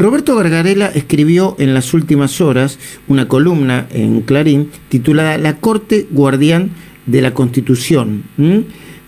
[0.00, 6.70] Roberto Gargarela escribió en las últimas horas una columna en Clarín titulada La Corte Guardián
[7.04, 8.22] de la Constitución.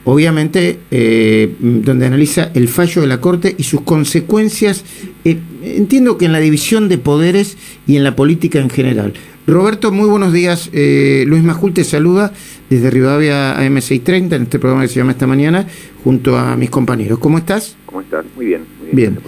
[0.05, 4.85] Obviamente, eh, donde analiza el fallo de la Corte y sus consecuencias,
[5.25, 7.57] eh, entiendo que en la división de poderes
[7.87, 9.15] y en la política en general.
[9.47, 10.69] Roberto, muy buenos días.
[10.75, 12.35] Eh, Luis Majul te saluda
[12.69, 15.67] desde Rivadavia AM630 en este programa que se llama Esta Mañana,
[16.05, 17.19] junto a mis compañeros.
[17.19, 17.77] ¿Cómo estás?
[17.87, 18.27] ¿Cómo estás?
[18.37, 18.67] Muy bien.
[18.79, 19.19] Muy bien.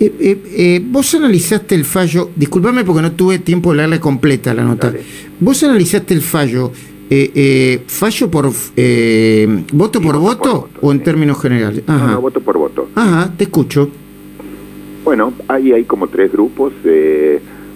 [0.00, 4.64] Eh, eh, vos analizaste el fallo, discúlpame porque no tuve tiempo de leerle completa la
[4.64, 4.92] nota.
[5.40, 6.72] Vos analizaste el fallo,
[7.86, 8.50] fallo por
[9.72, 11.82] voto por voto, o en términos generales.
[11.86, 12.12] Ajá.
[12.12, 12.88] No, voto por voto.
[12.94, 13.90] Ajá, te escucho.
[15.04, 16.72] Bueno, ahí hay como tres grupos.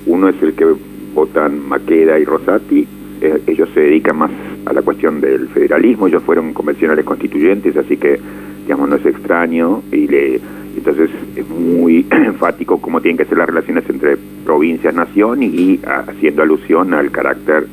[0.07, 0.67] uno es el que
[1.15, 2.87] votan Maqueda y Rosati,
[3.21, 4.31] eh, ellos se dedican más
[4.67, 8.19] a la cuestión del federalismo, ellos fueron convencionales constituyentes, así que,
[8.65, 10.41] digamos, no es extraño y le
[10.85, 16.43] entonces es muy enfático cómo tienen que ser las relaciones entre provincias, nación y, haciendo
[16.43, 17.67] alusión al carácter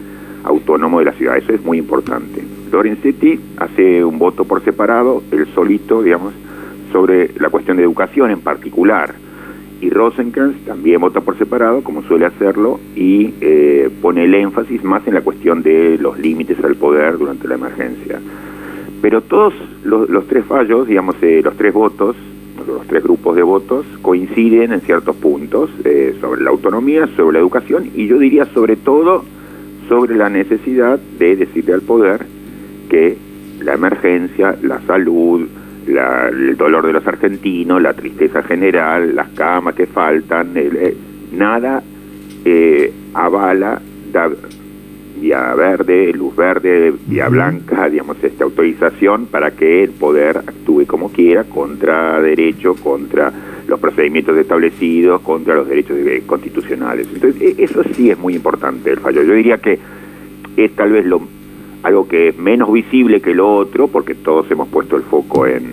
[0.43, 1.37] autónomo de la ciudad.
[1.37, 2.43] Eso es muy importante.
[2.71, 6.33] Lorenzetti hace un voto por separado, él solito, digamos,
[6.91, 9.15] sobre la cuestión de educación en particular
[9.81, 15.07] y Rosencrantz también vota por separado, como suele hacerlo, y eh, pone el énfasis más
[15.07, 18.19] en la cuestión de los límites al poder durante la emergencia.
[19.01, 19.53] Pero todos
[19.85, 22.17] los, tres fallos, digamos, eh, los tres votos,
[22.73, 27.39] los tres grupos de votos, coinciden en ciertos puntos eh, sobre la autonomía, sobre la
[27.39, 29.23] educación, y yo diría sobre todo
[29.87, 32.25] sobre la necesidad de decirle al poder
[32.89, 33.17] que
[33.61, 35.47] la emergencia, la salud,
[35.87, 40.95] el dolor de los argentinos, la tristeza general, las camas que faltan, eh,
[41.31, 41.83] nada
[42.45, 43.81] eh, avala
[45.19, 51.11] vía verde, luz verde, vía blanca, digamos, esta autorización para que el poder actúe como
[51.11, 53.31] quiera contra derecho, contra
[53.67, 57.07] los procedimientos establecidos, contra los derechos constitucionales.
[57.13, 59.23] Entonces, e, eso sí es muy importante el fallo.
[59.23, 59.77] Yo diría que
[60.57, 61.21] es tal vez lo
[61.83, 65.71] algo que es menos visible que lo otro, porque todos hemos puesto el foco en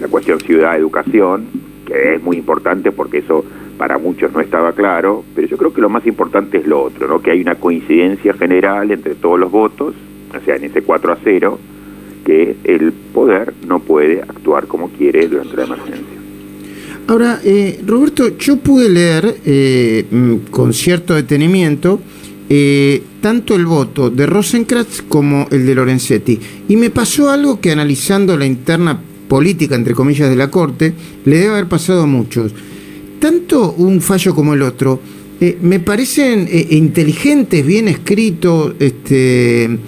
[0.00, 1.46] la cuestión ciudad-educación,
[1.84, 3.44] que es muy importante porque eso
[3.78, 7.06] para muchos no estaba claro, pero yo creo que lo más importante es lo otro,
[7.06, 7.22] ¿no?
[7.22, 9.94] que hay una coincidencia general entre todos los votos,
[10.36, 11.58] o sea, en ese 4 a 0,
[12.24, 16.18] que el poder no puede actuar como quiere durante la emergencia.
[17.06, 22.00] Ahora, eh, Roberto, yo pude leer eh, mm, con cierto detenimiento
[22.50, 26.38] eh, tanto el voto de Rosenkrantz como el de Lorenzetti.
[26.68, 30.92] Y me pasó algo que analizando la interna política, entre comillas, de la Corte,
[31.24, 32.52] le debe haber pasado a muchos.
[33.18, 35.00] Tanto un fallo como el otro
[35.40, 39.78] eh, me parecen eh, inteligentes, bien escritos, este,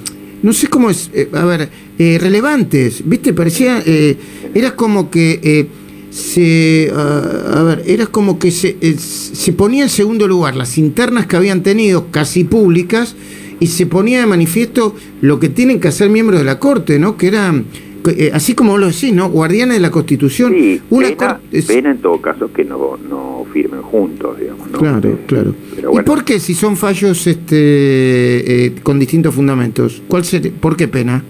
[0.42, 1.68] no sé cómo es, a ver,
[1.98, 3.34] relevantes, ¿viste?
[3.34, 3.82] Parecía,
[4.54, 5.68] era como que
[6.10, 11.26] se, a ver, era como que se, eh, se ponía en segundo lugar las internas
[11.26, 13.14] que habían tenido, casi públicas,
[13.60, 17.16] y se ponía de manifiesto lo que tienen que hacer miembros de la Corte, ¿no?
[17.16, 17.66] Que eran,
[18.08, 19.28] eh, así como vos lo decís, ¿no?
[19.28, 20.52] Guardianes de la Constitución.
[20.52, 24.78] Sí, Una pena, pena, en todo caso que no, no firmen juntos, digamos, ¿no?
[24.78, 25.54] Claro, claro.
[25.92, 30.02] ¿Y por qué si son fallos este, eh, con distintos fundamentos?
[30.08, 31.22] ¿Cuál sería, ¿Por qué pena?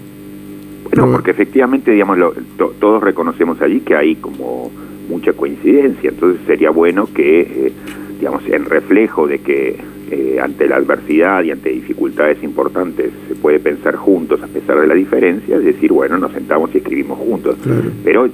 [0.95, 2.17] No, porque efectivamente, digamos,
[2.57, 4.71] todos reconocemos allí que hay como
[5.09, 7.71] mucha coincidencia, entonces sería bueno que, eh,
[8.19, 9.77] digamos, en reflejo de que
[10.11, 14.85] eh, ante la adversidad y ante dificultades importantes se puede pensar juntos a pesar de
[14.85, 17.55] la diferencia, es decir, bueno, nos sentamos y escribimos juntos.
[18.03, 18.27] Pero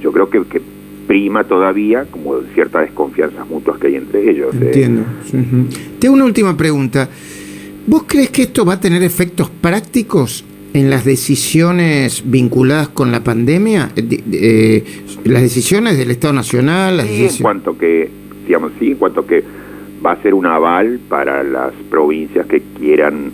[0.00, 0.62] yo creo que,
[1.06, 4.54] prima todavía como ciertas desconfianzas mutuas que hay entre ellos.
[4.54, 4.66] ¿eh?
[4.66, 5.02] Entiendo.
[5.98, 7.08] Tengo una última pregunta.
[7.86, 10.44] ¿Vos crees que esto va a tener efectos prácticos
[10.74, 14.84] en las decisiones vinculadas con la pandemia, eh, eh,
[15.24, 18.08] las decisiones del Estado Nacional, sí, en cuanto que,
[18.46, 19.42] digamos, sí, en cuanto que
[20.04, 23.30] va a ser un aval para las provincias que quieran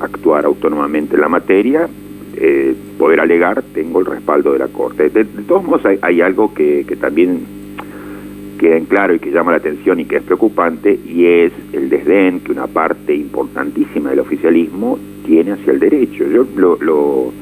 [0.00, 1.88] actuar autónomamente en la materia,
[2.36, 5.10] eh, poder alegar, tengo el respaldo de la Corte.
[5.10, 7.40] De, todos modos, hay, algo que, también
[8.58, 11.88] queda en claro y que llama la atención y que es preocupante, y es el
[11.88, 16.24] desdén que una parte importantísima del oficialismo tiene hacia el derecho.
[16.26, 17.32] Yo lo, lo,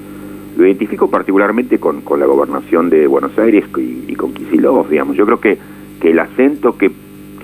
[0.58, 5.16] identifico particularmente con, con, la gobernación de Buenos Aires y, con Kicillof, digamos.
[5.16, 5.58] Yo creo que,
[6.00, 6.90] que el acento que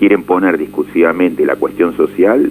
[0.02, 2.50] quieren poner discursivamente la cuestión social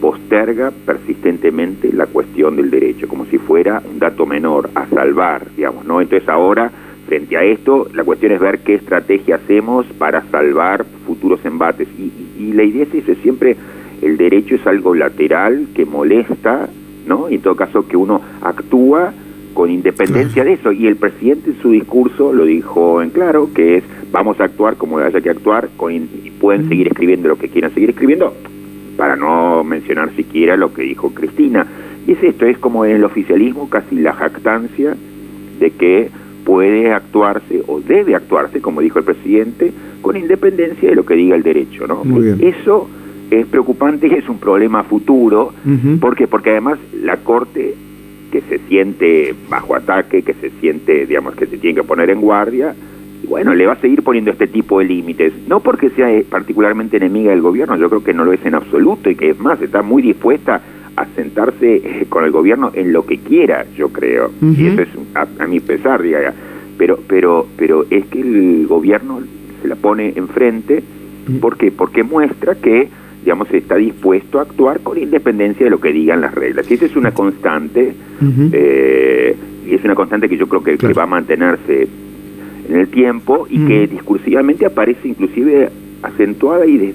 [0.00, 5.84] posterga persistentemente la cuestión del derecho, como si fuera un dato menor a salvar, digamos,
[5.84, 6.00] ¿no?
[6.00, 6.70] Entonces ahora,
[7.06, 11.86] frente a esto, la cuestión es ver qué estrategia hacemos para salvar futuros embates.
[11.98, 12.12] Y,
[12.42, 13.58] y la idea es eso, siempre
[14.00, 16.70] el derecho es algo lateral que molesta
[17.06, 17.28] ¿no?
[17.28, 19.12] Y en todo caso que uno actúa
[19.52, 20.72] con independencia de eso.
[20.72, 24.76] Y el presidente en su discurso lo dijo en claro, que es vamos a actuar
[24.76, 25.92] como haya que actuar, con
[26.40, 28.34] pueden seguir escribiendo lo que quieran seguir escribiendo,
[28.96, 31.66] para no mencionar siquiera lo que dijo Cristina.
[32.06, 34.96] Y es esto, es como en el oficialismo casi la jactancia
[35.60, 36.10] de que
[36.44, 41.36] puede actuarse o debe actuarse, como dijo el presidente, con independencia de lo que diga
[41.36, 41.86] el derecho.
[41.86, 42.02] ¿no?
[42.40, 42.88] Eso
[43.30, 45.52] es preocupante y es un problema futuro.
[46.00, 46.26] ¿Por qué?
[46.26, 47.74] Porque además la Corte
[48.32, 52.20] que se siente bajo ataque, que se siente, digamos, que se tiene que poner en
[52.20, 52.74] guardia,
[53.22, 56.96] y bueno, le va a seguir poniendo este tipo de límites, no porque sea particularmente
[56.96, 59.10] enemiga del gobierno, yo creo que no lo es en absoluto.
[59.10, 60.60] Y que es más, está muy dispuesta
[60.96, 64.88] a sentarse eh, con el gobierno en lo que quiera, yo creo, y eso es
[65.14, 66.34] a, mi pesar, diga,
[66.76, 69.20] pero, pero, pero es que el gobierno
[69.62, 70.82] se la pone enfrente,
[71.40, 71.70] ¿por qué?
[71.70, 72.88] Porque muestra que
[73.22, 76.70] digamos, está dispuesto a actuar con independencia de lo que digan las reglas.
[76.70, 77.92] Y esa es una constante,
[78.52, 79.36] eh,
[79.66, 81.86] y es una constante que yo creo que, va a mantenerse
[82.70, 85.70] en el tiempo y que discursivamente aparece inclusive
[86.02, 86.94] acentuada y,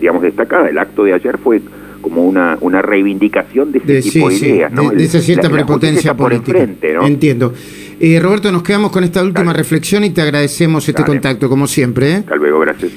[0.00, 0.68] digamos, destacada.
[0.68, 1.60] El acto de ayer fue
[2.00, 4.90] como una, una reivindicación de ese tipo de ideas, ¿no?
[4.90, 6.66] De, esa cierta prepotencia política.
[7.02, 7.52] Entiendo.
[8.00, 12.10] Eh, Roberto, nos quedamos con esta última reflexión y te agradecemos este contacto, como siempre.
[12.10, 12.16] ¿eh?
[12.16, 12.92] Hasta luego, gracias.